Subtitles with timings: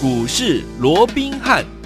[0.00, 1.77] 股市罗宾汉。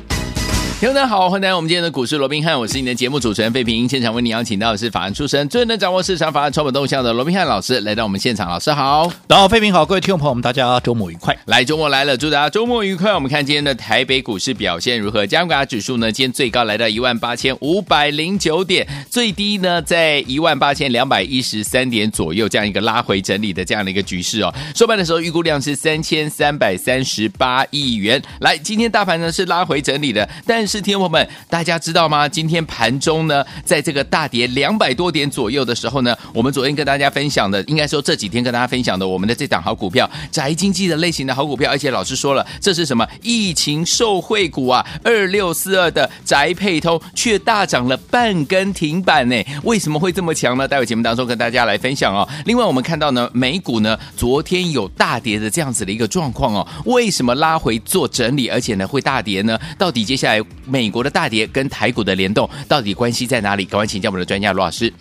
[0.82, 3.88] 听众大家好，欢迎来到我们今天的股市罗宾汉，我是你的节目主持人费平。
[3.88, 8.50] 现场为你邀请到的是法案出身、最能掌握市场法案、传本动向的罗宾汉老师，来到我们现场。
[8.50, 11.38] 老师好，大家好，费平好，各位听众朋友们，大家周末愉快。
[11.44, 13.14] 来，周末来了，祝大家周末愉快。
[13.14, 15.24] 我们看今天的台北股市表现如何？
[15.24, 16.10] 加权指数呢？
[16.10, 24.52] 今天最高来到一万八千五百零九点，最低呢在一万八千两百一十三点左右，这样一个拉回整理的这样的一个局势哦。
[24.74, 28.20] 收盘的时候预估量是三千三百三十八亿元。
[28.40, 31.28] 来，今天大盘呢是拉回整理的，但是听众朋友们。
[31.48, 32.28] 大家知道吗？
[32.28, 43.06] 今天盘中呢，在这个大跌两百多点左右的时候呢，我们昨天跟大家分享的，应该说这几天跟大家分享的，我们的这档好股票，宅经济的类型的好股票，而且老师说了，这是什么？
[43.22, 49.36] 疫情受惠股啊，二六四二的宅配通却大涨了半根停板呢？
[49.64, 50.66] 为什么会这么强呢？
[50.66, 52.26] 待会节目当中跟大家来分享哦。
[52.46, 59.58] 另外，我们看到呢，美股呢昨天有大跌的这样子的一个状况哦，为什么拉回做整理，而且呢会大跌呢？
[59.76, 63.64] 到底接下来美国的大跌跟台股的联动到底关系在哪里？
[63.64, 64.92] 赶快请教我们的专家罗老师。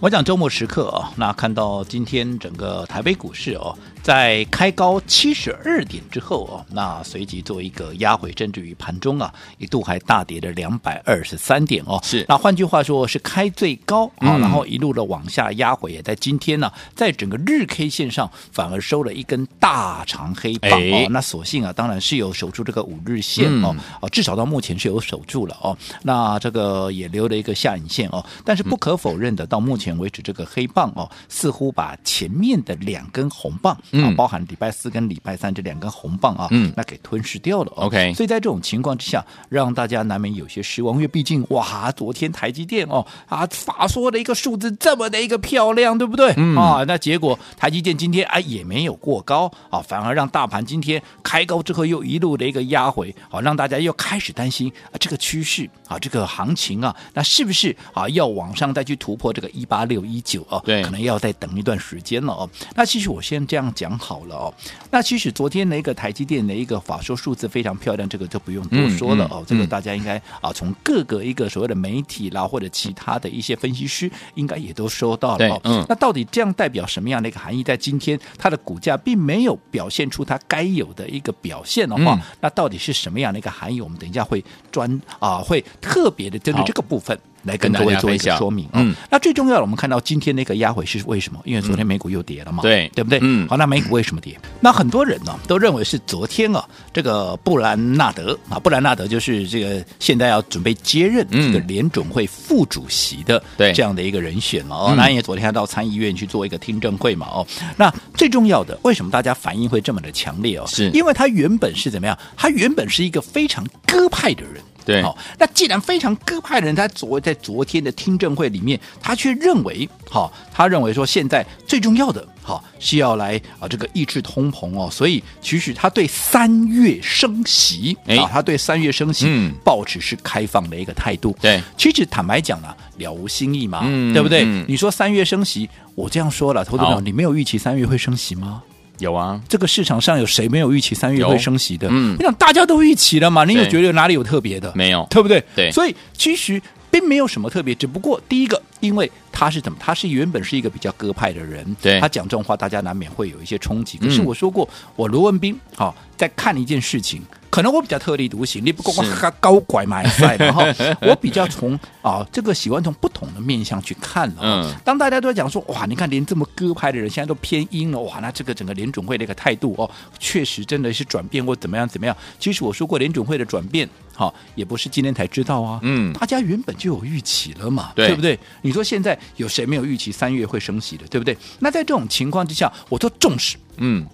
[0.00, 3.76] 我讲周末时刻啊，那看到今天整个台北股市哦。
[4.08, 12.00] 在开高七十二点之后哦，那随即做一个压回，甚至于盘中啊一度还大跌了两百二十三点哦。
[12.02, 21.06] 是，那换句话说是开最高啊，嗯、然后一路的往下压回，也在今天呢，在整个日 K 线上反而收了一根大长黑棒哦。
[21.10, 25.76] 那所幸啊，当然是有守住这个五日线哦，哦，至少到目前是有守住了哦。
[26.02, 33.78] 那这个也留了一个下影线哦，但是不可否认的，到目前为止这个黑棒哦，似乎把前面的两根红棒。
[34.02, 37.72] 啊，包含礼拜四跟礼拜三这两根红棒啊，嗯，那给吞噬掉了。
[37.76, 46.32] OK，所以在这种情况之下，让大家难免有些失望，因为毕竟哇，昨天台积电哦啊，法说的一个数字这么的一个漂亮，对不对？
[46.36, 60.60] 嗯、啊，那结果台积电今天啊也没有过高啊，反而让大盘今天开高之后又一路的一个压回，啊，让大家又开始担心啊这个趋势啊这个行情啊，那是不是啊要往上再去突破这个一八六一九啊？
[60.64, 62.48] 对，可能要再等一段时间了哦。
[62.74, 63.87] 那其实我先这样讲。
[63.88, 64.54] 讲好了哦，
[64.90, 69.38] 那其实昨天的一个台积电的一个法说数字非常漂亮，这个就不用多说了哦。
[69.40, 75.60] 嗯嗯、这个大家应该啊，从各个一个所谓的媒体啦，或者其他的一些分析师，应该也都收到了哦。
[75.64, 77.62] 嗯，那到底这样代表什么样的一个含义？
[77.62, 83.80] 在今天它的股价并没有表现出它该有的一个表现的话，嗯、那到底是什么样的一个含义？
[83.80, 87.18] 我们等一下会专啊，会特别的针对这个部分。
[87.48, 91.40] 来跟各位做一个说明啊，嗯，那最重要的，我们看到今天那个压回是为什么？
[91.44, 93.18] 因为昨天美股又跌了嘛，对，对不对？
[93.22, 94.38] 嗯，好，那美股为什么跌？
[94.60, 104.94] 那很多人呢都认为是昨天啊，这个布兰纳德啊，布兰纳德就是这个现在要准备接任这个联总会副主席的这样的一个人选了哦。
[104.96, 107.46] 那也昨天他到参议院去做一个听证会嘛哦。
[107.76, 110.64] 那最重要的，为什么大家反应会这么的强烈哦？
[110.68, 112.18] 是因为他原本是怎么样？
[112.36, 114.62] 他原本是一个非常鸽派的人。
[114.88, 131.36] 对，好，那既然非常鸽派的人，他昨在昨天的听证会里面，他却认为，好，他认为说现在最重要的，好是要来啊这个抑制通膨哦，所以其实他对三月升息，啊，他对三月升息，嗯，抱持是开放的一个态度。
[131.38, 134.44] 对，其实坦白讲呢，了无新意嘛，嗯，对不对？
[134.46, 138.62] 嗯，你说三月升息，我这样说了，投资者，你没有预期三月会升息吗？
[138.98, 141.88] 有啊，这个市场上有谁没有预期三月会升息的？
[141.90, 144.72] 嗯，我想大家都预期了嘛，你有觉得哪里有特别的？
[144.74, 145.42] 没有，对不对？
[145.54, 146.60] 对，所以其实
[146.90, 153.98] 并没有什么特别，只不过第一个，因为他是怎么，他是原本是一个比较鸽派的人，对，他讲这种话，大家难免会有一些冲击。
[153.98, 157.22] 可是我说过，我罗文斌好在看一件事情。
[157.50, 160.62] 可能我比较特立独行，你不跟我高拐买菜，然后
[161.00, 164.40] 我比较从啊这个喜欢从不同的面向去看了。
[164.42, 172.14] 嗯，当大家都在讲说哇，你看连这么鸽派的人现在都偏鹰了，哇，那这个整个联准会的一个态度哦，确实真的是转变或怎么样怎么样。
[172.38, 175.80] 其实我说过联准会的转变，好也不是今天才知道啊。
[175.82, 178.38] 嗯，大家原本就有预期了嘛，对，对不对？
[178.68, 181.34] 你说现在有谁没有预期三月会升息的，对不对？
[181.58, 184.06] 那在这种情况之下，我都重视，嗯，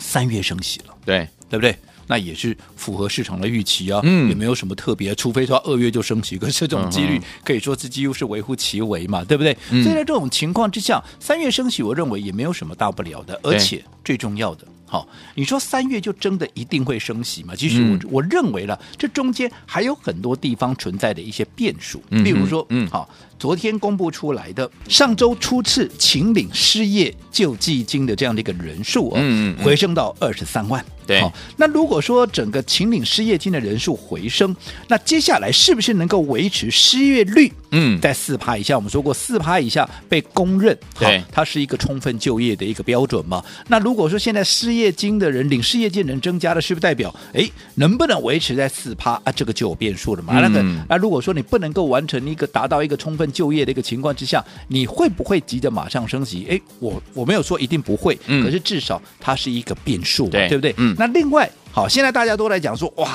[0.00, 1.78] 三月升息了，对，对不对？
[2.08, 9.56] 那也是符合市场的预期啊，嗯，也没有什么特别，除非说二月就升息，可是这种几率可以说是几乎是微乎其微嘛，对不对？
[9.70, 17.54] 嗯，所以在这种情况之下，三月升息，我认为也没有什么大不了的，而且最重要的，好，你说三月就真的一定会升息吗？
[17.56, 30.84] 其实我我认为了，这中间还有很多地方存在的一些变数，比如说，嗯，好，昨天公布出来的上周初次请领失业救济金的这样的一个人数哦，嗯，回升到二十三万。
[31.06, 34.54] 对，好，那如果说整个秦岭失业金的人数回升，
[34.88, 37.52] 那接下来是不是能够维持失业率？
[37.70, 43.44] 嗯，在四趴以下，我们说过四趴以下被公认，对，它是一个充分就业的一个标准嘛。
[43.68, 49.32] 那如果说现在失业金的人领失业金的人增加了，是不是代表哎能不能维持在四趴啊？
[49.32, 50.38] 这个就有变数了嘛。
[50.38, 56.46] 嗯、那个那如果说你不能够完成一个达到一个充分就业的一个情况之下，你会不会急着马上升级？
[56.48, 60.74] 哎，我我没有说一定不会，嗯、可是至少它是一个变数嘛，对，对不对？
[60.78, 61.50] 嗯，那另外。
[61.72, 63.08] 好，现在大家都来讲说，哇，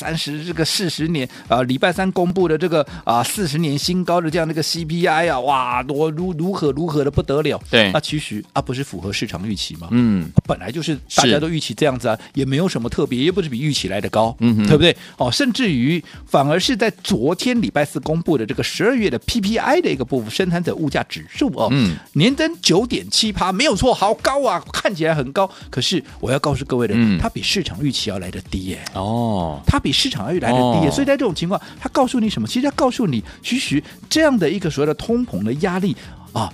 [0.00, 7.60] 三十这个四十年啊，礼拜三公布的这个啊四十年新高的这样的一个 CPI 啊，哇，多如如何如何的不得了。
[7.70, 9.88] 对，那其实啊，不是符合市场预期吗？
[9.90, 14.96] 嗯，本来就是大家都预期这样子啊，也没有什么特别，又不是比预期来的高，嗯，对不对？
[15.18, 25.50] 哦，甚至于反而是在昨天礼拜四公布的这个十二月的 PPI 的一个部分生产者物价指数哦，嗯，年增九点七趴，没有错，好高啊，看起来很高。
[25.68, 28.00] 可是我要告诉各位的，嗯，它比市场预期。
[28.10, 32.46] 要来的低耶哦，它比市场要来的低，哦、所以在这种情况，它告诉你什么？
[32.46, 35.96] 其实它告诉你，其实这样的一个所谓的通膨的压力
[36.32, 36.52] 啊。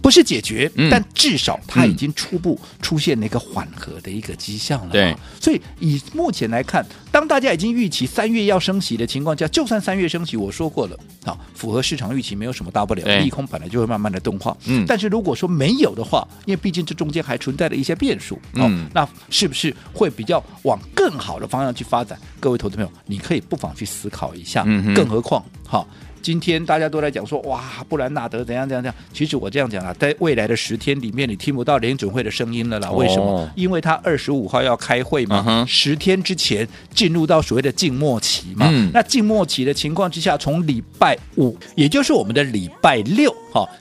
[0.00, 4.92] 不是解决，嗯、但至少它已经初步出现了一个缓和的一个迹象了。
[4.92, 14.56] 对，所以以目前来看，当大家已经预期三月要升息的情况下，就算三月升息，我说过了啊，符合市场预期没有什么大不了，利空本来就会慢慢的钝化。
[14.66, 22.18] 嗯，但是如果说没有的话，因为毕竟这中间还存在了一些变数，嗯，那是不是会比较往更好的方向去发展？
[22.40, 24.62] 各位投资朋友，你可以不妨去思考一下。
[24.66, 25.86] 嗯，更何况，好。
[26.22, 28.94] 今天大家都在讲说，哇，布兰纳德怎样怎样怎样。
[29.12, 32.90] 其实我这样讲啊，在未来的十天里面，你听不到联准会的声音了啦。
[32.90, 33.24] 为什么？
[33.24, 38.66] 哦、因为他二十五号要开会嘛，十天之前进入到所谓的静默期嘛。
[38.70, 43.34] 嗯、那静默期的情况之下，从礼拜五，也就是我们的礼拜六，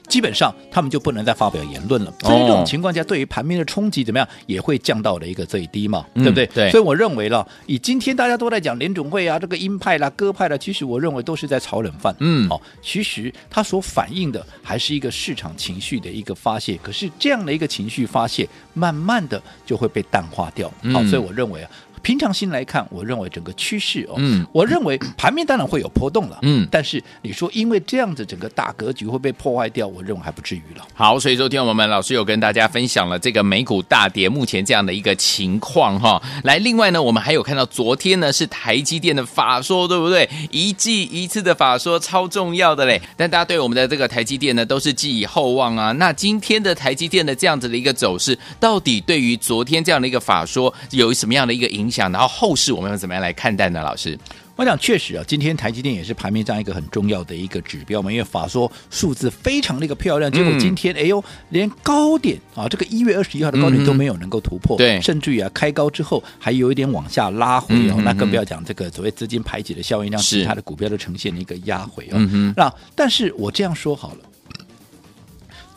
[0.08, 2.14] 基本上他们就不能再发表言论了。
[2.22, 6.46] 所以这种情况下，对于盘面的冲击怎么样，也会降到了一个最低嘛，嗯、对不对？
[6.48, 6.72] 对。
[6.72, 12.16] 所以我认为了，以今天大家都在讲联总会啊，这个鹰派啦、鸽派啦，其实我认为都是在炒冷饭。
[12.20, 20.72] 嗯，好，其实它所反映的还是一个市场情绪的一个发泄，可是这样的一个情绪发泄，慢慢的就会被淡化掉。
[20.94, 21.72] 好，所以我认为啊。
[22.08, 30.88] 平常心来看，我认为整个趋势哦，嗯，我认为盘面当然会有波动了，嗯，但是你说因为这样子整个大格局会被破坏掉，我认为还不至于了。
[30.94, 36.24] 好，所以昨天我们老师有跟大家分享了这个美股大跌目前这样的一个情况哈。
[36.46, 40.30] 来，另外呢，我们还有看到昨天呢是台积电的法说，对不对？
[40.50, 45.92] 一季一次的法说超重要的嘞，但大家对我们的这个台积电呢都是寄以厚望啊。
[45.92, 51.97] 那今天的台积电的这样子的一个走势，到底对于昨天这样的一个法说有什么样的一个影响？
[51.98, 53.82] 讲，然后后市我们要怎么样来看待呢？
[53.82, 54.18] 老师，
[54.56, 72.14] 我想确实啊，今天台积电也是盘面上一个很重要的一个指标嘛，因为法说数字非常的一个漂亮，结果今天、嗯、哎呦，连高点啊，这个一月二十一号的高点都没有能够突破，对、嗯，甚至于啊，开高之后还有一点往下拉回哦，嗯、那更不要讲这个所谓资金排挤的效应，让其他的股票都呈现了一个压回哦。
[72.14, 74.27] 嗯，那但是我这样说好了。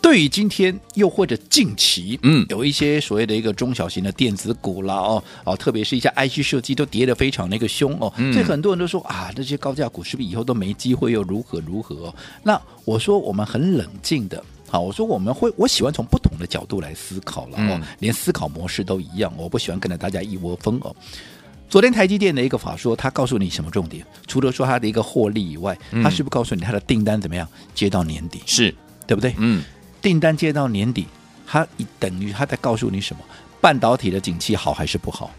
[0.02, 12.14] 对于今天又或者近期，嗯，有一些所谓的一个中小型的电子股啦，哦哦，特别是一些 IC 设计都跌得非常那个凶哦，嗯、所以很多人都说啊，这些高价股是不是以后都没机会又如何如何、哦？
[12.42, 20.96] 那我说我们很冷静的，好，我说我们会，我喜欢从不同的角度来思考了哦，嗯、连思考模式都一样，我不喜欢跟着大家一窝蜂哦。
[21.68, 24.04] 昨天台积电的一个法说，他告诉你什么重点？
[24.26, 28.40] 除了说他的一个获利以外，他是不是告诉你他的订单怎么样接到年底？
[28.46, 28.74] 是
[29.06, 29.34] 对不对？
[29.38, 29.62] 嗯。
[30.00, 31.06] 订单接到年底，
[31.46, 31.66] 它
[31.98, 33.22] 等于他在告诉你什么？
[33.60, 35.30] 半导体的景气好还是不好？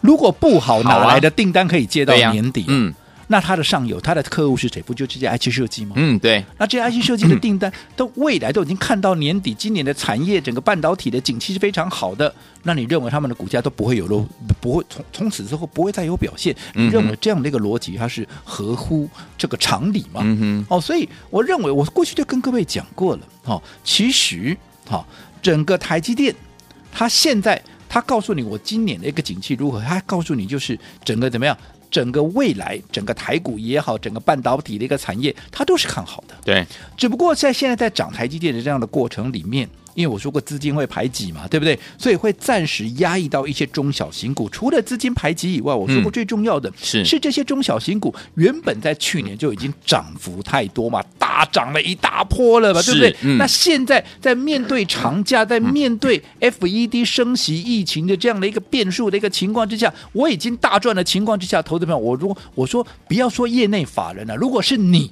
[0.00, 2.64] 如果不好，哪来的订单可以接到年底？
[2.68, 2.92] 嗯。
[3.32, 4.82] 那它的上游，它的客户是谁？
[4.82, 5.94] 不就这些 IC 设计吗？
[5.96, 6.44] 嗯，对。
[6.58, 12.34] 那这些 IC 设计的订单，都未来都已经看到年底，今年的产业整个半导体的景气是非常好的。
[12.64, 14.26] 那你认为他们的股价都不会有漏，
[14.60, 16.52] 不会从从此之后不会再有表现？
[16.74, 19.08] 你认为这样的一个逻辑，它是合乎
[19.38, 20.66] 这个常理吗？
[20.68, 23.22] 哦，所以我认为，我过去就跟各位讲过了。
[23.44, 24.56] 哦，其实，
[24.88, 25.06] 好，
[25.40, 26.34] 整个台积电，
[26.90, 29.80] 它现在它告诉你，我今年的一个景气如何？
[29.80, 31.56] 它告诉你，就是整个怎么样？
[31.90, 36.34] 整个未来，整个台股也好，整个半导体的一个产业，它都是看好的。
[36.44, 36.64] 对，
[36.96, 39.68] 只不过在现在在涨台积电的这样的过程里面。
[40.00, 41.78] 因为我说过资金会排挤嘛，对不对？
[41.98, 44.48] 所以会暂时压抑到一些中小型股。
[44.48, 53.16] 除了资金排挤以外，我说过最重要的是是这些中小型股原本在去年就已经涨幅太多嘛，大涨了一大波了嘛，对不对？
[53.22, 65.10] 嗯、那现在在面对长假，在面对 FED 升息疫情的这样的一个变数的一个情况之下，我已经大赚的情况之下，投资朋友，我如果我说不要说业内法人了，如果是你，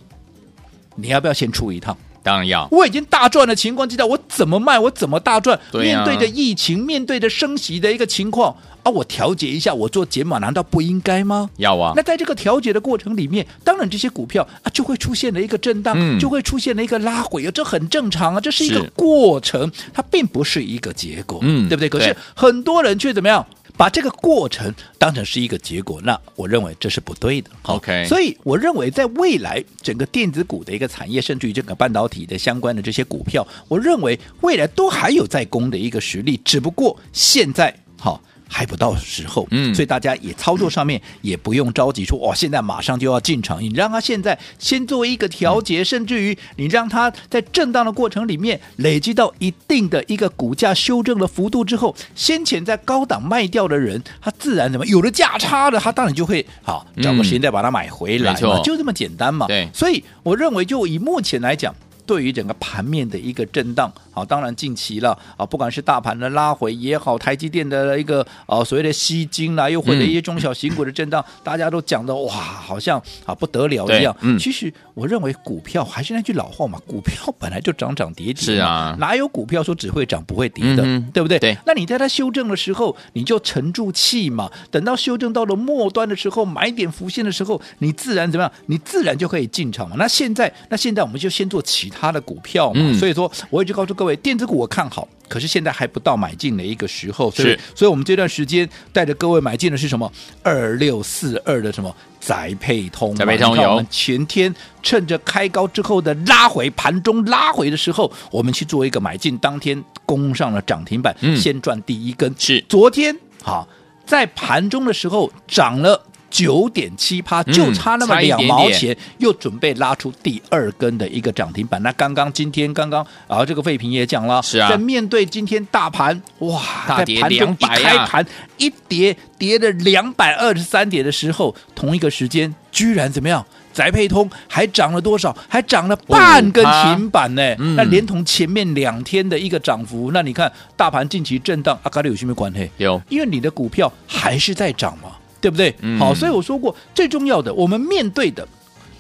[0.97, 1.97] 你要不要先出一趟？
[2.23, 2.69] 当然要。
[2.71, 4.79] 我已经大赚的情况之下，我怎么卖？
[4.79, 5.59] 我怎么大赚？
[5.71, 11.49] 对啊、面对着疫情，面对着升息的一个情况啊，我调节一下，我做减码，难道不应该吗？
[11.57, 11.93] 要啊。
[11.97, 21.89] 那在这个调节的过程里面，当然这些股票啊就会出现了一个震荡，嗯、就会出现了一个拉回啊，这很正常啊，这是一个过程，它并不是一个结果，嗯，对不对？
[21.89, 23.45] 可是很多人却怎么样？
[23.79, 27.49] 把这个过程当成是一个结果，那我认为这是不对的。
[27.63, 38.21] OK，所以我认为在未来整个电子股的一个产业，甚至于整个半导体的相关的这些股票，我认为未来都还有在攻的一个实力，只不过现在好。
[38.49, 59.47] 还不到时候，嗯，所以大家也操作上面也不用着急说，说哇，现在马上就要进场，你让他现在先做一个调节，嗯、甚至于你让他在震荡的过程里面累积到一定的一个股价修正的幅度之后，先前在高档卖掉的人，他自然怎么有了价差的，他当然就会好找个时间再把它买回来嘛，嗯、就这么简单嘛。
[59.47, 61.75] 对，所以我认为就以目前来讲。
[62.09, 74.17] 对于整个盘面的一个震荡，好，当然近期了啊，不管是大盘的拉回也好，台积电的一个啊所谓的吸金啦，又或者一些中小型股的震荡，嗯、 大家都讲的哇，好像啊不得了一样。
[74.23, 81.39] 嗯，其实我认为股票还是那句老话嘛，股票本来就涨涨跌跌，是啊，哪有股票说只会涨不会跌的，嗯、对不对？
[81.39, 81.55] 对。
[81.67, 88.53] 那你在它修正的时候，你就沉住气嘛，等到修正到了末端的时候，买点浮现的时候，你自然怎么样？
[88.65, 89.97] 你自然就可以进场嘛。
[89.99, 91.98] 那现在，那现在我们就先做其他。
[91.99, 100.11] 它的股票嘛，嗯、所以说我一直告诉各位，电子股我看好，可是现在还不到买进的一个时候，所以是所以我们这段时间带着各位买进的是什么？
[100.43, 103.15] 二六四二的什么宅配通？
[103.17, 112.33] 宅配通有前天趁着开高之后的拉回，盘中拉回的时候，我们去做一个买进，当天攻上了涨停板，嗯、先赚第一根。
[112.39, 113.67] 是昨天好
[114.07, 116.05] 在盘中的时候涨了。
[116.31, 121.83] 九点七趴，就差那么两毛钱，嗯、点点又准备拉出第二根的一个涨停板。
[121.83, 133.45] 那刚刚今天刚刚啊，这个费平也讲了，是啊，在面对今天大盘哇，大跌两百啊，开盘一跌跌了两百二十三点的时候，同一个时间居然怎么样？
[133.73, 135.37] 宅配通还涨了多少？
[135.49, 137.55] 还涨了半根停板呢。
[137.59, 142.69] 嗯、那连同前面两天的一个涨幅，那你看大盘近期震荡，阿卡里有什么关系？
[142.79, 145.11] 有，因为你的股票还是在涨嘛。
[145.41, 145.75] 对不对？
[145.81, 148.47] 嗯、好，所以我说过，最重要的，我们面对的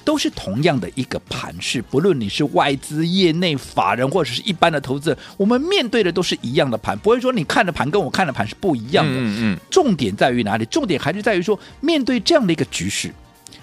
[0.04, 9.12] 都是同样的一个盘势，不论你是外资、业内法人或者是一般的投资人，我们面对的都是一样的盘，不会说你看的盘跟我看的盘是不一样的。
[9.12, 9.58] 嗯嗯。
[9.70, 10.64] 重点在于哪里？
[10.66, 13.12] 重点还是在于说，面对这样的一个局势，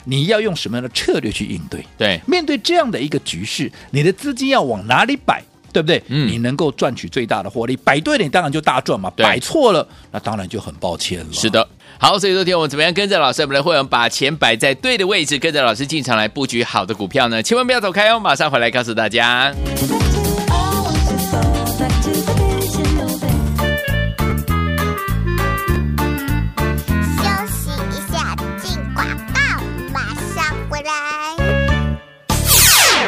[0.03, 1.83] 你要用什么样的策略去应对？
[1.97, 5.43] 对，面对这样的一个局势，你的资金要往哪里摆？
[5.73, 6.01] 对不对？
[6.07, 9.11] 嗯，你能够赚取最大的获利，摆对了，你当然就大赚嘛。
[9.13, 11.33] 对摆错了，那当然就很抱歉了。
[11.33, 11.64] 是的。
[11.97, 17.41] 好，所以昨天我们怎么样跟着老师，我们的会员把钱摆在对的位置，跟着老师进场来布局好的股票呢？
[17.41, 19.53] 千万不要走开哦，马上回来告诉大家。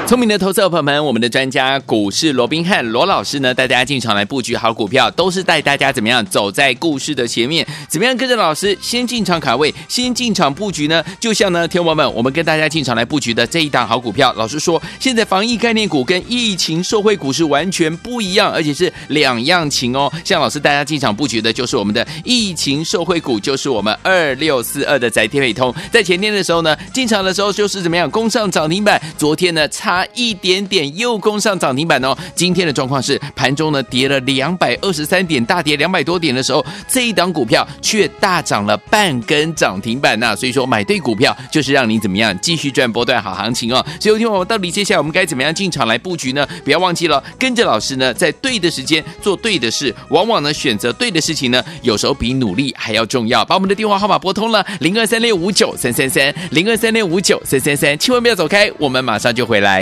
[0.08, 11.04] 聪明的投资者朋友们，我们的专家股市罗宾汉罗老师呢，带大家进场来布局好股票，都是带大家怎么样走在故事的前面，怎么样跟着老师先进场卡位，先进场布局呢？
[11.20, 20.10] 就像呢，天王们，我们跟大家进场来布局的这一档好股票，老师说，现在防疫概念股跟疫情受惠股是完全不一样，而且是两样情哦。
[20.24, 29.97] 像老师带大家进场布局的就是我们的疫情受惠股，就是我们二六四二的宅天美通，在前天的时候呢，进场的时候就是怎么样攻上涨停板，昨天呢差。
[30.14, 32.16] 一点点又攻上涨停板哦！
[32.36, 40.36] 今天的状况是盘中呢跌了两百二十三点，大跌两百多点的时候，这一档股票却大涨了半根涨停板呐！
[40.36, 43.86] 所以说买对股票就是让你怎么样继续赚波段好行情哦！
[44.00, 46.48] 所以听我们到底接下来我们该怎么样进场来布局呢？
[46.64, 53.46] 不要忘记了跟着老师呢，在对的时间做对的事，往往呢选择对的事情呢，有时候比努力还要重要。
[53.46, 59.82] 把我们的电话号码拨通了零二三六五九三三三零二三六五九三三三，千万不要走开，我们马上就回来。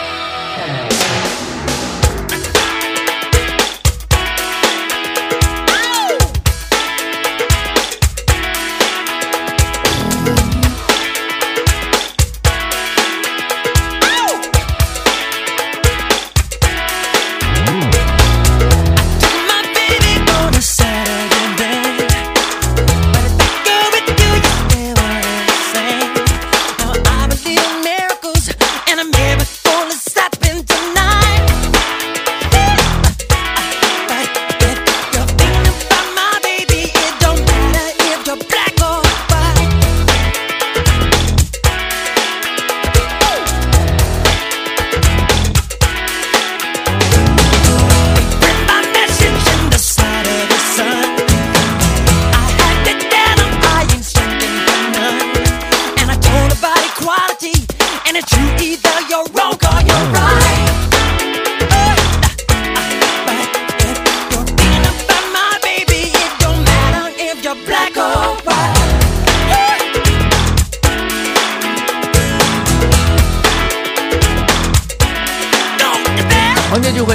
[59.29, 59.50] roll.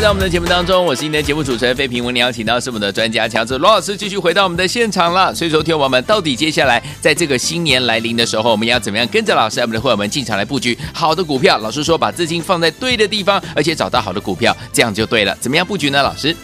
[0.07, 2.01] 在我们的节目当中，我是今天节目主持人费平。
[2.01, 5.35] 我们邀请到是我们的专家乔治罗老师，继续回到我们的现场了。
[5.35, 11.59] 所以说，听我们到底接下来在这个新年来临的时候，我们要怎么样跟着老师，我们的会员们进场来布局好的股票？
[11.59, 15.37] 老师说，把资金放在对的地方，而且找到好的股票，这样就对了。
[15.41, 16.01] 怎么样布局呢？
[16.01, 16.37] 老师，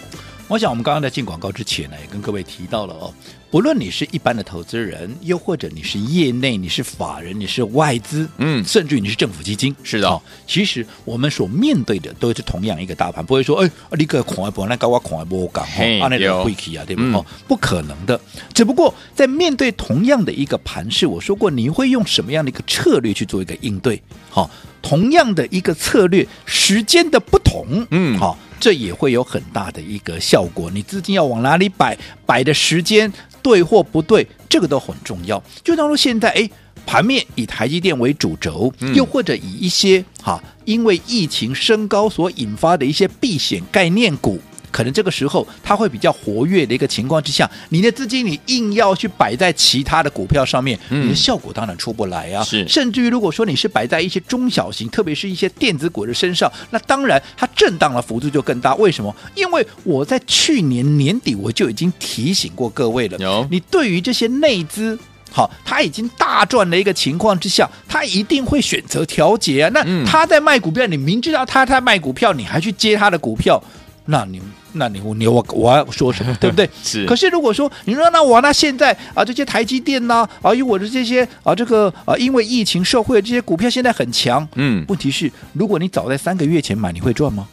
[0.49, 3.15] 我想我们刚刚在进广告之前呢，也跟各位提到了哦。
[3.53, 10.23] 不论你是一般的投资人，又或者你是业内，你是法人，你是外资，嗯，甚至于你是政府基金，是的、哦。
[10.47, 15.67] 其实我们所面对的都是同样一个大盘，不会说，哎，你个恐慌，那高我恐慌不敢，
[16.01, 17.13] 啊，那个会起啊，对不对？
[17.13, 18.19] 哦，不可能的。
[18.55, 24.03] 只不过在面对同样的一个盘势，我说过，你会用什么样的一个策略去做一个应对？
[24.31, 30.71] 好，同样的一个策略，时间的不同，嗯，好，这也会有很大的一个效果。
[30.71, 33.13] 你资金要往哪里摆，摆的时间。
[33.43, 35.43] 对或不对，这个都很重要。
[35.63, 36.49] 就当说现在，哎，
[36.87, 44.41] 盘面以台积电为主轴，嗯、又或者以一些哈，因为疫情升高所引发的一些避险概念股。
[44.73, 52.43] 可能这个时候它会比较活跃的一个情况之下，你的资金你硬要去摆在其他的股票上面，嗯、你的效果当然出不来啊。
[52.43, 58.75] 是，甚至于如果说你是摆在一些中小型，特别是一些电子股的身上，那当然它震荡的幅度就更大。
[58.77, 59.15] 为什么？
[59.35, 64.99] 因为我在去年年底我就已经提醒过各位了，有你对于这些内资，
[65.31, 69.71] 好，他已经大赚的一个情况之下，他一定会选择调节啊。
[69.75, 73.63] 那他在卖股票，你明知道他在卖股票，你还去接他的股票，
[74.07, 74.41] 那你。
[74.75, 76.69] 那你你我我要说什么，对不对？
[76.83, 77.07] 是。
[77.07, 87.47] 可是如果说你说那我那现在啊这些台积电呐啊，因为我的这些啊这个啊因为疫情受惠的这些股票现在很强，嗯，问题是如果你早在三个月前买，你会赚吗？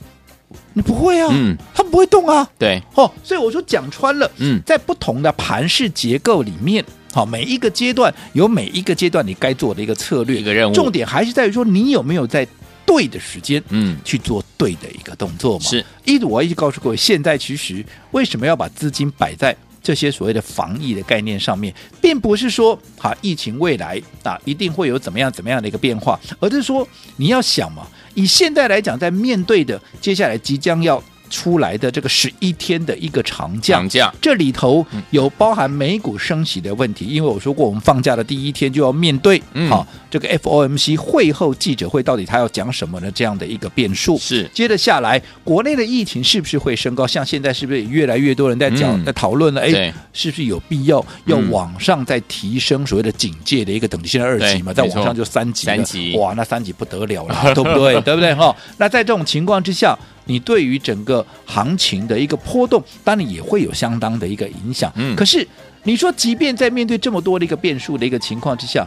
[0.73, 12.47] 你不会啊，嗯，它不会动啊，对，哦，所以我说讲穿了，嗯，在不同的盘式结构里面，好，每一个阶段有每一个阶段你该做的一个策略，一个任务，重点还是在于说你有没有在。
[12.89, 15.65] 对的时间，嗯，去做对的一个动作嘛。
[15.65, 21.71] 是，一我一直告诉各位，现在其实为什么要把资金摆在这些所谓的防疫的概念上面，
[22.01, 31.01] 并不是说哈疫情未来啊一定会有怎么样怎么样的一个变化，而是说你要想嘛，以现在来讲，在面对的接下来即将要。
[31.29, 43.11] 出来的这个十一天的一个长假，长假这里头有包含美股升息的问题，因为我说过，我们放假的第一天就要面对，嗯，好，这个 FOMC 会后记者会到底他要讲什么呢？
[43.11, 44.49] 这样的一个变数是。
[44.53, 47.05] 接着下来，国内的疫情是不是会升高？
[47.05, 49.61] 像现在是不是越来越多人在讲、嗯、在讨论了？
[49.61, 54.09] 哎，是不是有必要要往上再提升所谓的警戒的一个等级？
[54.09, 58.01] 现在二级嘛，在往上就三级，三级哇，那三级不得了了， 对不对？
[58.01, 58.33] 对不对？
[58.33, 59.97] 哈，那在这种情况之下。
[60.29, 64.91] 你对于整个行情的一个波动，当然也会有相当的一个影响。
[64.95, 65.45] 嗯，可是
[65.81, 68.85] 你说，即便在面对这么多的一个变数的一个情况之下，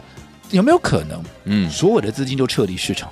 [0.51, 1.21] 有没有可能？
[1.43, 3.09] 嗯，所有的资金都撤离市场？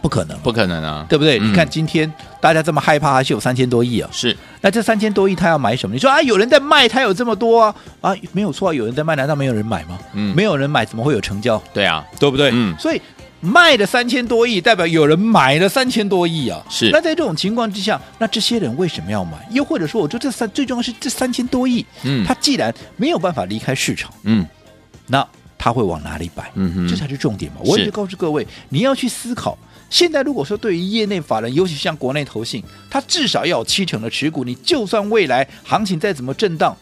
[0.00, 1.40] 不可能，不可能啊，对不对？
[1.40, 2.08] 嗯，你看今天
[2.40, 4.08] 大家这么害怕，还是有三千多亿啊？
[4.12, 5.94] 是，那这三千多亿他要买什么？
[5.94, 7.74] 你说啊，有人在卖，他有这么多啊？
[8.00, 9.98] 啊，没有错啊，有人在卖，难道没有人买吗？
[10.12, 11.60] 嗯，没有人买，怎么会有成交？
[11.72, 12.50] 对啊，对不对？
[12.52, 13.02] 嗯，所以。
[13.44, 16.64] 卖了三千多亿，代表有人买了三千多亿啊！
[16.70, 16.88] 是。
[16.90, 19.32] 那在这种情况之下，那这些人为什么要买？
[19.50, 24.46] 又或者说，我觉得这三最重要是这三千多亿，嗯，他既然没有办法离开市场，嗯，
[25.06, 25.26] 那
[25.58, 26.50] 他会往哪里摆？
[26.54, 27.58] 嗯哼，这才是重点嘛。
[27.64, 29.58] 我也就告诉各位，你要去思考。
[29.90, 36.74] 现在如果说对于业内法人，尤其像国内投信，他至少要有七成的持股，你就算未来行情再怎么震荡。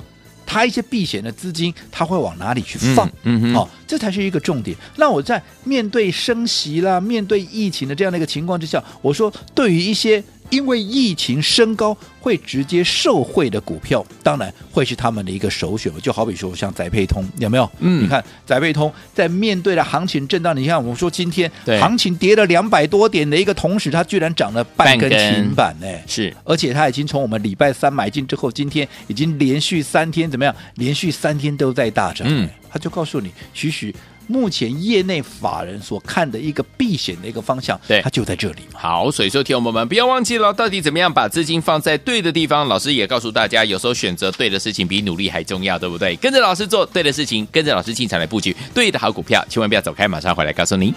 [0.52, 3.08] 他一些避险的资金，他会往哪里去放？
[3.22, 4.76] 嗯嗯，好、哦，这才是一个重点。
[4.96, 10.22] 那我在面对升息啦，面对疫情的这样的一个情况之下，我说对于一些。
[10.52, 15.90] 因为疫情升高会直接受惠的股票，当然会是他们的一个首选。
[16.02, 17.68] 就好比说像宅配通，有没有？
[17.78, 25.86] 嗯，你看宅配通在面对的行情震荡，你看我们说今天行情跌了两百多点的一个同时，它居然涨了半根停板呢。
[26.06, 30.54] 是，而且它已经从我们礼拜三买进之后，今天已经连续三天怎么样？
[30.74, 32.28] 连续三天都在大涨。
[32.30, 33.92] 嗯，他就告诉你，其实。
[34.26, 38.80] 目前业内法人所看的一个避险的一个方向，对，它就在这里嘛。
[38.80, 42.66] 好，所以说听友们不要忘记了，到底怎么样把资金放在对的地方？
[42.66, 46.16] 老师也告诉大家，有时候选择对的事情比努力还重要，对不对？
[46.16, 50.94] 跟着老师做对的事情，跟着老师进场来布局对的好股票，千万不要走开，马上回来告诉您。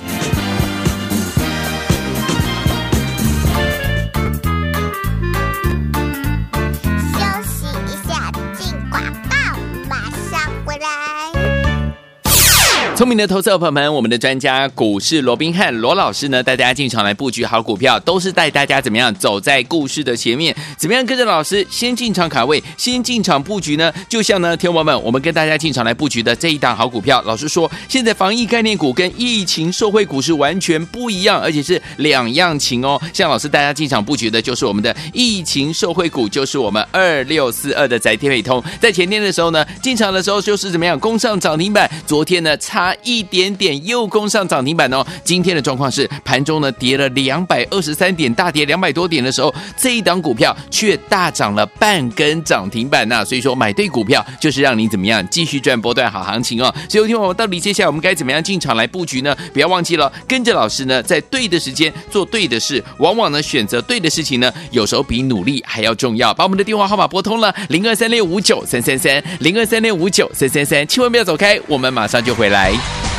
[12.95, 23.91] 聪明的投资者朋友们，我们的专家股市罗宾汉罗老师呢，带大家进场来布局好股票，都是带大家怎么样走在故事的前面，怎么样跟着老师先进场卡位，先进场布局呢？
[24.08, 32.97] 就像呢，听众朋友们，我们跟大家进场来布局的这一档好股票，老师说，现在防疫概念股跟疫情受惠股是完全不一样，而且是两样情哦。
[33.13, 42.85] 像老师带大家进场布局的就是我们的疫情受惠股，就是我们二六四二的载天通，在前天的时候呢，进场的时候就是怎么样攻上涨停板，昨天呢差。
[43.02, 45.06] 一点点又攻上涨停板哦！
[45.24, 56.74] 今天的状况是盘中呢跌了两百二十三点，大跌两百多点的时候，这一档股票却大涨了半根涨停板呐、所以说买对股票就是让你怎么样继续赚波段好行情哦！
[56.89, 59.36] 所以有听我到底接下来我们该怎么样进场来布局呢？
[59.54, 66.34] 不要忘记了跟着老师呢，在对的时间做对的事，往往呢选择对的事情呢，有时候比努力还要重要。
[66.34, 72.75] 把我们的电话号码拨通了零二三六五九三三三零二三六五九三三三，千万不要走开，我们马上就回来。
[72.78, 73.14] 欢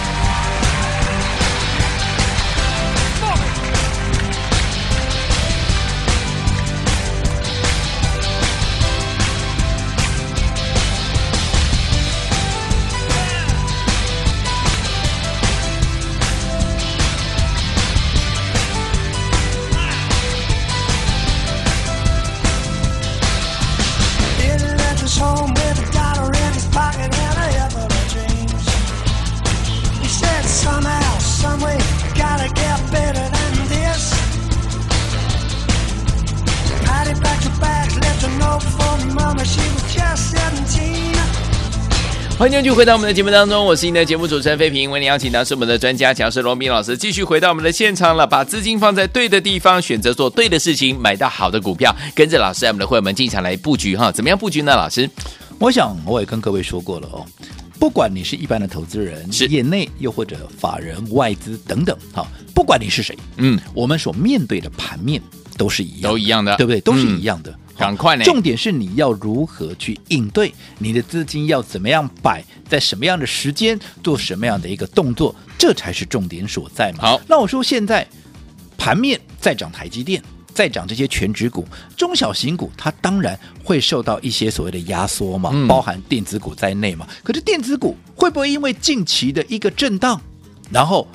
[42.67, 44.91] 续回到我们的节目当中，我是您的节目主持人费平。
[44.91, 48.27] 为您邀请到是我们的专家讲师罗斌老师，继续回到我们的现场了。
[48.27, 54.11] 把资金放在对的地方，选择做对的事情，买到好的股票，跟着老师，我们的会员们进场来布局哈。
[54.11, 54.75] 怎么样布局呢？
[54.75, 55.09] 老师，
[55.61, 57.25] 我想我也跟各位说过了哦，
[57.79, 65.23] 不管你是一般的投资人，是业内又或者法人、外资等等，哈，不管你是谁，嗯，我们所面对的盘面
[65.57, 66.81] 都是一样，都一样的，对不对？
[66.81, 67.53] 都是一样的。
[67.53, 68.25] 嗯赶快呢！
[68.25, 76.99] 重点是你要如何去应对，你的资金要怎么样摆，在什么样的时间做什么样的一个动作，这才是重点所在嘛。
[77.01, 78.07] 好，那我说现在
[78.79, 80.23] 盘面在涨台积电，
[80.55, 87.07] 在涨这些全职股、中小型股，它当然会受到一些所谓的压缩嘛，包含电子股在内嘛。
[87.23, 90.21] 可是电子股会不会因为近期的一个震荡，
[90.71, 91.07] 然后？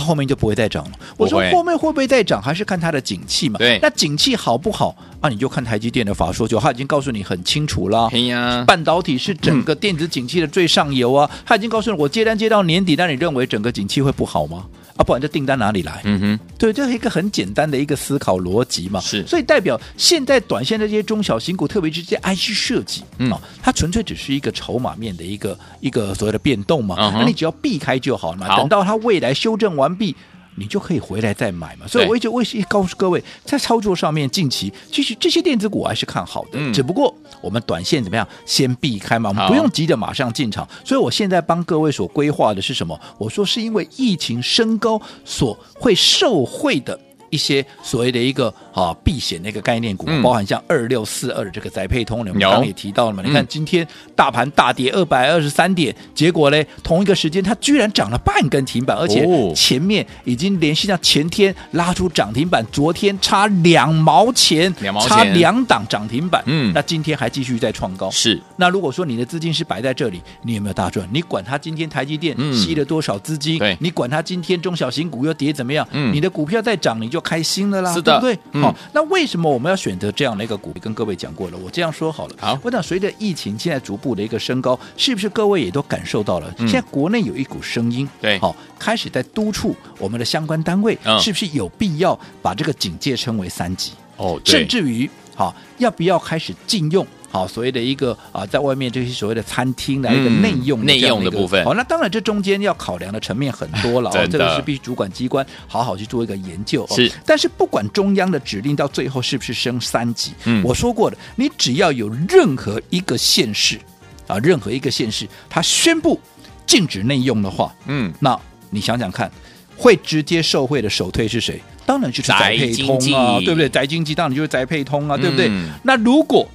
[0.00, 0.92] 后面就不会再涨了。
[1.16, 3.58] 我说后面会不会再涨，还是看它的景气嘛。
[3.58, 5.28] 对，那景气好不好啊？
[5.28, 8.08] 你就看台积电的法说，就他已经告诉你很清楚了。
[8.12, 11.30] 哎呀，半导体是整个 电子景气的最上游啊。
[11.44, 14.64] 他已经告诉你，我接单接到年底，那你认为整个景气会不好吗？
[14.96, 16.00] 啊，不然这订单哪里来？
[16.04, 18.98] 嗯哼，对，这是一个很简单的一个思考逻辑嘛。
[19.00, 23.30] 是，所以代表现在短线的这些中小型股，特别是这些 IC 设计，嗯，
[23.62, 26.96] 它纯粹只是一个筹码面的一个一个所谓的变动嘛。
[27.14, 28.56] 那你只要避开就好了嘛。
[28.56, 30.16] 等到它未来修正完毕。
[30.56, 40.66] 你就可以回来再买嘛，所以我一直我一直告诉各位，在操作上面，近期其实这些电子股还是看好的，嗯、只不过我们短线怎么样，先避开嘛，我们不用急着马上进场。
[40.84, 42.98] 所以我现在帮各位所规划的是什么？
[43.18, 46.98] 我说是因为疫情升高所会受惠的。
[47.30, 53.22] 一些所谓的一个啊避险的一个概念股，包含像二六四二的这个载配通，我们刚刚也提到了嘛。
[53.24, 66.42] 你看今天大盘大跌二百二十三点，结果呢，同一个时间它居然涨了半根停板，而且前面已经连续到前天拉出涨停板，昨天差两毛钱，两毛钱差两档涨停板。
[66.46, 68.10] 嗯，那今天还继续在创高。
[68.10, 71.06] 是，那如果说你的资金是摆在这里，你有没有大赚？
[71.12, 73.58] 你管它今天台积电吸了多少资金？
[73.58, 75.86] 对，你管它今天中小型股又跌怎么样？
[75.92, 77.15] 嗯，你的股票在涨，你就。
[77.16, 78.62] 就开心了啦，是的，对不对？
[78.62, 80.70] 好、嗯，那为什么我们要选择这样的一个股？
[80.82, 82.34] 跟各位讲过了，我这样说好了。
[82.38, 86.54] 好，我想随着疫情现在逐步的一个升高，是不是各位也都感受到了？
[86.58, 93.92] 嗯、现在国内有一股声音，对，好，开始在督促我们的相关单位，是不是有必要把这个警戒称为三级？
[94.18, 97.06] 哦，甚至于，好，要不要开始禁用？
[97.36, 106.86] 好，所谓的一个啊，在外面这些所谓的餐厅的一个内用内用的部分，好，那当然这中间要考量的层面很多了，哦，这个是必须主管机关好好去做一个研究。
[106.88, 113.78] 是，但是不管中央的指令到最后是不是升三级，嗯，我说过的，你只要有任何一个县市
[114.26, 116.18] 啊，任何一个县市，它宣布
[116.64, 118.38] 禁止内用的话，嗯，那
[118.70, 119.30] 你想想看，
[119.76, 121.60] 会直接受贿的首推是谁？
[121.84, 123.68] 当然就是宅配通啊，对不对？
[123.68, 125.48] 宅经济当然就是宅配通啊，对不对？
[125.48, 126.48] 嗯、那如果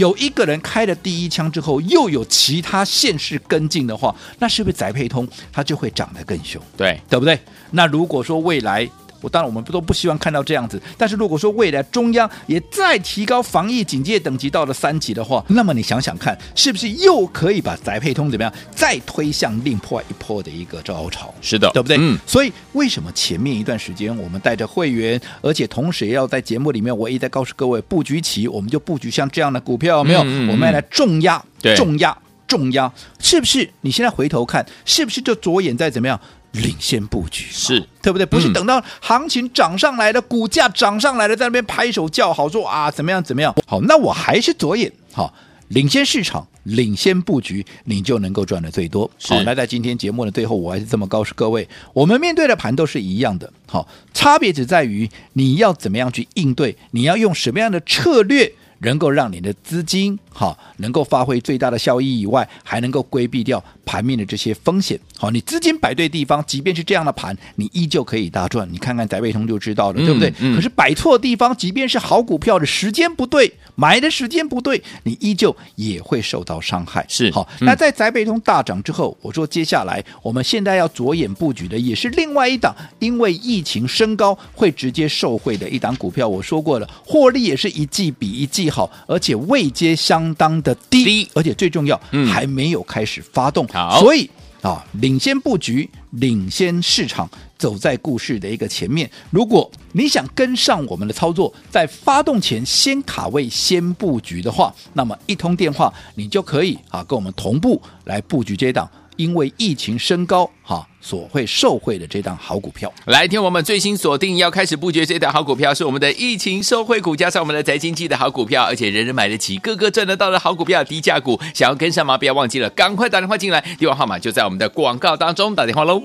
[0.00, 6.60] 有一个人开了第一枪之后，又有其他县市跟进的话，那是不是宅配通它就会涨得更凶？
[6.74, 7.38] 对，对不对？
[7.72, 8.88] 那如果说未来
[9.20, 10.80] 我当然我们不都不希望看到这样子。
[10.96, 21.32] 但是如果说未来中央也再提高防疫警戒等级到了三级的话，那么你想想看，是不是又可以把宅配通怎么样再推向另破一波的一个高潮？
[21.40, 21.96] 是的，对不对？
[22.00, 22.18] 嗯。
[22.26, 30.20] 所以为什么前面一段时间我们带着会员，而且同时也要在节目里面，我一再告诉各位布局起，我们就布局像这样的股票，有没有？
[30.22, 31.42] 嗯嗯嗯，我们要来重压，
[31.76, 32.16] 重压。
[32.46, 33.70] 重压是不是？
[33.82, 36.20] 你现在回头看，是不是就着眼在怎么样
[36.52, 37.46] 领先布局？
[37.50, 38.26] 是对不对？
[38.26, 43.54] 不是等到行情涨上来了，股价涨上来了，在那边拍手叫好，说啊怎么样怎么样？
[43.66, 45.32] 好，那我还是左眼好
[45.68, 49.08] 领先市场，领先布局，你就能够赚的最多。
[49.22, 58.52] 好，那在今天节目的最后，我还是这么告诉各位，我们面对的盘都是一样的，好，差别只在于你要怎么样去应对，你要用什么样的策略。
[58.80, 64.98] 能够让你的资金哈能够发挥最大的效益以外，还能够规避掉盘面的这些风险。
[65.16, 68.66] 好，你资金摆对地方，即便是这样的盘，你依旧可以大赚。
[68.72, 70.32] 你看看宅配通就知道了，嗯、对不对？
[70.40, 77.04] 嗯、可是摆错地方，即便是好股票的时间不对，买的时间不对，你依旧也会受到伤害。
[77.08, 86.26] 是好，那在宅配通大涨之后，我说接下来我们现在要着眼布局的也是另外一档，因为疫情升高会直接受惠的一档股票。
[86.26, 93.66] 我说过了，获利也是一季比一季好，而且位阶相当的低，低而且最重要，嗯、还没有开始发动，
[93.98, 94.30] 所以
[94.62, 97.28] 啊，领先布局，领先市场，
[97.58, 99.10] 走在故事的一个前面。
[99.30, 108.88] 如果你想跟上我们的操作，在发动前先卡位、先布局的话，那么一通电话，你就可以啊，跟我们同步来布局这档。
[109.20, 122.16] 因为疫情升高，哈，所会受惠的这档好股票，来听我们最新锁定要开始布局这档好股票，是我们的疫情受惠股，加上我们的宅经济的好股票，而且人人买得起，个个赚得到的好股票，低价股，想要跟上吗？
[122.16, 126.00] 不要忘记了，赶快打电话进来，电话号码就在我们的广告当中，打电话喽。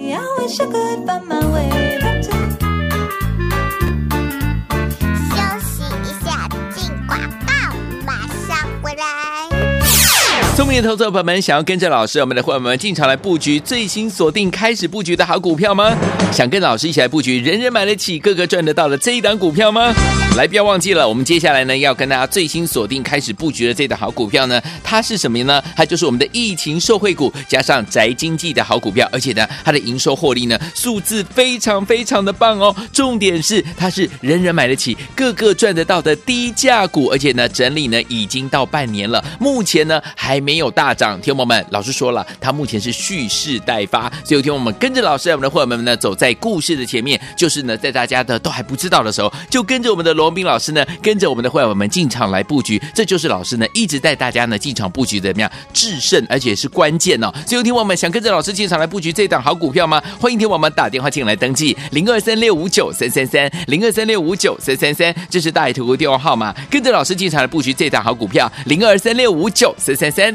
[10.55, 15.93] 聪明的投资者朋友们，想要跟着老师，我们的伙伴们进场来布局最新锁定开始布局的好股票吗？
[16.31, 19.93] 想跟老师一起来布局，人人买得起，个个赚得到的这一档股票吗？
[20.37, 25.61] 来，不要忘记了，我们接下来呢要跟大家最新锁定开始布局的这档好股票呢，它是什么呢？
[25.75, 32.73] 它就是我们的疫情受惠股，加上宅经济的好股票，而且呢，它的营收获利呢数字非常非常的棒哦。
[32.93, 40.44] 重点是它是人人买得起，个个赚得到的低价股，而且呢整理呢已经到半年了，目前呢还。
[40.45, 57.33] 没有大涨，听友们，老师说了，他目前是蓄势待发，所以听我们跟着老师，我们的伙伴们呢，走在故事的前面，就是呢，在大家的都还不知道的时候，就跟着我们的罗宾老师呢，跟着我们的伙伴们进场来布局，这就是老师呢一直带大家呢进场布局怎么样制胜，而且是关键哦。
[57.47, 59.99] 所以听我们想跟着老师进场来布局这档好股票吗？
[60.21, 70.34] 欢迎听我们打电话进来登记零二三六五九三三三零二三六五九三三三，这是大爱投顾电话号码，跟着老师进场来布局这档好股票零二三六五九三三三。